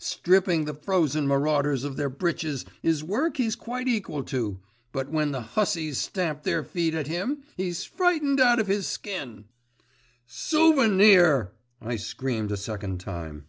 [0.00, 4.60] Stripping the frozen marauders of their breeches is work he's quite equal to,
[4.92, 9.46] but when the hussies stamp their feet at him he's frightened out of his skin.'
[10.24, 11.50] 'Souvenir!'
[11.80, 13.46] I screamed a second time.